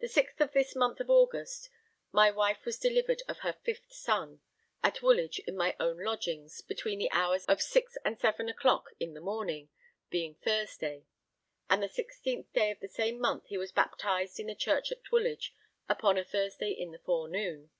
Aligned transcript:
The 0.00 0.08
6th 0.08 0.40
of 0.42 0.52
this 0.52 0.76
month 0.76 1.00
of 1.00 1.08
August, 1.08 1.70
my 2.12 2.30
wife 2.30 2.66
was 2.66 2.76
delivered 2.78 3.22
of 3.26 3.38
her 3.38 3.54
fifth 3.62 3.90
son, 3.90 4.42
at 4.82 5.00
Woolwich 5.00 5.38
in 5.38 5.56
my 5.56 5.74
own 5.80 6.00
lodgings, 6.04 6.60
between 6.60 6.98
the 6.98 7.10
hours 7.12 7.46
of 7.46 7.62
6 7.62 7.96
and 8.04 8.20
7 8.20 8.46
of 8.50 8.54
the 8.54 8.60
clock 8.60 8.90
in 9.00 9.14
the 9.14 9.22
morning, 9.22 9.70
being 10.10 10.34
Thursday. 10.34 11.06
And 11.70 11.82
the 11.82 11.88
16th 11.88 12.52
day 12.52 12.70
of 12.70 12.80
the 12.80 12.88
same 12.88 13.18
month 13.18 13.46
he 13.46 13.56
was 13.56 13.72
baptized 13.72 14.38
in 14.38 14.48
the 14.48 14.54
church 14.54 14.92
at 14.92 15.10
Woolwich, 15.10 15.54
upon 15.88 16.18
a 16.18 16.24
Thursday 16.24 16.68
in 16.72 16.90
the 16.90 16.98
forenoon. 16.98 17.70